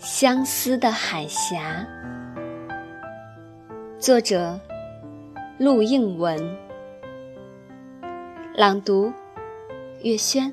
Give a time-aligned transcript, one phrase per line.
[0.00, 1.86] 相思的海峡，
[3.98, 4.58] 作者
[5.58, 6.56] 陆应文，
[8.54, 9.12] 朗读
[10.02, 10.50] 月轩。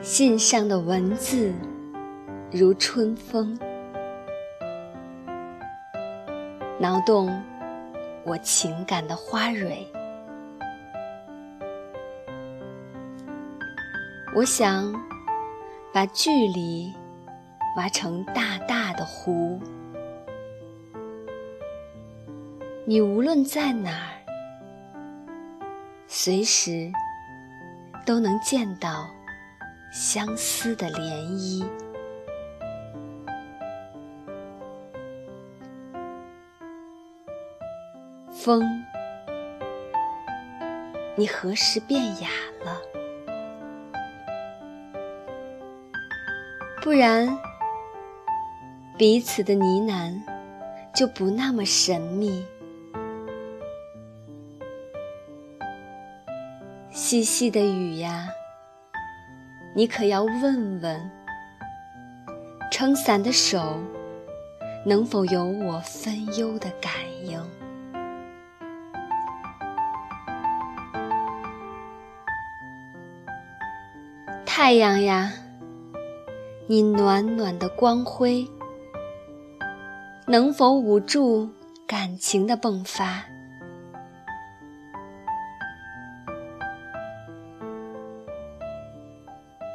[0.00, 1.54] 信上的文字
[2.50, 3.56] 如春风，
[6.80, 7.40] 挠动
[8.24, 9.86] 我情感的花蕊。
[14.34, 14.94] 我想
[15.92, 16.94] 把距离
[17.76, 19.58] 挖成大大的湖，
[22.84, 24.14] 你无论在哪儿，
[26.06, 26.92] 随时
[28.06, 29.08] 都能见到
[29.90, 31.00] 相思的涟
[31.32, 31.66] 漪。
[38.30, 38.62] 风，
[41.16, 42.28] 你何时变哑
[42.64, 42.97] 了？
[46.80, 47.38] 不然，
[48.96, 50.22] 彼此的呢喃
[50.94, 52.46] 就不那么神秘。
[56.90, 58.28] 细细的雨呀，
[59.74, 61.10] 你可要问问，
[62.70, 63.78] 撑伞的手
[64.86, 67.38] 能否有我分忧的感应？
[74.46, 75.32] 太阳呀！
[76.70, 78.46] 你暖暖的光辉，
[80.26, 81.48] 能否捂住
[81.86, 83.24] 感情的迸发？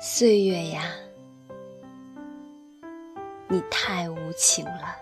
[0.00, 0.82] 岁月呀，
[3.46, 4.96] 你太无情了。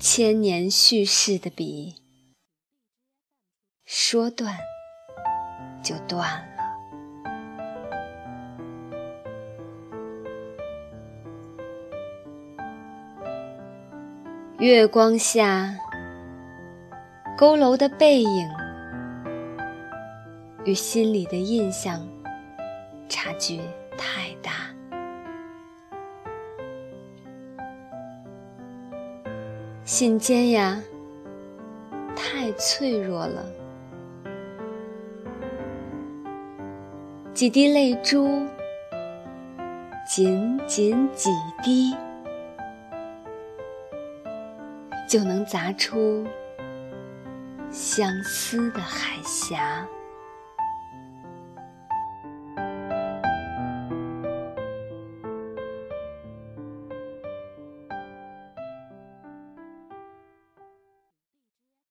[0.00, 2.02] 千年叙事的笔，
[3.84, 4.58] 说断
[5.80, 6.53] 就断了。
[14.58, 15.74] 月光下，
[17.36, 18.48] 佝偻的背影
[20.64, 22.00] 与心里的印象
[23.08, 23.60] 差距
[23.98, 24.52] 太大。
[29.82, 30.80] 信笺呀，
[32.14, 33.44] 太脆弱了，
[37.34, 38.46] 几滴泪珠，
[40.08, 41.28] 仅仅几
[41.60, 41.92] 滴。
[45.06, 46.26] 就能砸出
[47.70, 49.86] 相思的海峡。